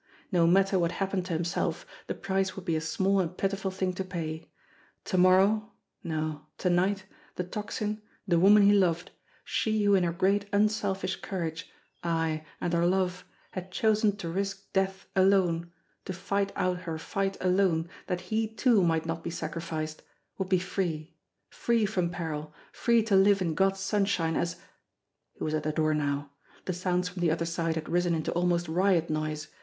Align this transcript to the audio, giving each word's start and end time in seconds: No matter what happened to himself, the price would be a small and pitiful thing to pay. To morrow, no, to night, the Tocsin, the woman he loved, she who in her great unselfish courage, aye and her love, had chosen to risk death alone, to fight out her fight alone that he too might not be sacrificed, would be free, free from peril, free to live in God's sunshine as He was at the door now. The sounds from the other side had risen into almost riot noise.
No 0.31 0.47
matter 0.47 0.79
what 0.79 0.93
happened 0.93 1.27
to 1.27 1.33
himself, 1.33 1.85
the 2.07 2.15
price 2.15 2.55
would 2.55 2.65
be 2.65 2.75
a 2.75 2.81
small 2.81 3.19
and 3.19 3.37
pitiful 3.37 3.69
thing 3.69 3.93
to 3.93 4.03
pay. 4.03 4.49
To 5.05 5.15
morrow, 5.15 5.73
no, 6.03 6.47
to 6.57 6.71
night, 6.71 7.05
the 7.35 7.43
Tocsin, 7.43 8.01
the 8.27 8.39
woman 8.39 8.63
he 8.63 8.73
loved, 8.73 9.11
she 9.45 9.83
who 9.83 9.93
in 9.93 10.03
her 10.03 10.11
great 10.11 10.47
unselfish 10.51 11.17
courage, 11.17 11.71
aye 12.03 12.43
and 12.59 12.73
her 12.73 12.87
love, 12.87 13.25
had 13.51 13.69
chosen 13.69 14.15
to 14.17 14.27
risk 14.29 14.73
death 14.73 15.05
alone, 15.15 15.71
to 16.05 16.13
fight 16.13 16.51
out 16.55 16.79
her 16.79 16.97
fight 16.97 17.37
alone 17.39 17.87
that 18.07 18.21
he 18.21 18.47
too 18.47 18.81
might 18.81 19.05
not 19.05 19.23
be 19.23 19.29
sacrificed, 19.29 20.01
would 20.39 20.49
be 20.49 20.57
free, 20.57 21.15
free 21.47 21.85
from 21.85 22.09
peril, 22.09 22.51
free 22.71 23.03
to 23.03 23.15
live 23.15 23.39
in 23.39 23.53
God's 23.53 23.81
sunshine 23.81 24.35
as 24.35 24.55
He 25.33 25.43
was 25.43 25.53
at 25.53 25.61
the 25.61 25.71
door 25.71 25.93
now. 25.93 26.31
The 26.65 26.73
sounds 26.73 27.07
from 27.09 27.21
the 27.21 27.29
other 27.29 27.45
side 27.45 27.75
had 27.75 27.87
risen 27.87 28.15
into 28.15 28.31
almost 28.31 28.67
riot 28.67 29.07
noise. 29.07 29.49